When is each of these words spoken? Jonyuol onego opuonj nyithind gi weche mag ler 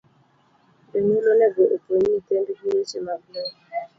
Jonyuol 0.89 1.25
onego 1.33 1.61
opuonj 1.75 2.03
nyithind 2.09 2.47
gi 2.57 2.67
weche 2.73 2.99
mag 3.05 3.21
ler 3.33 3.51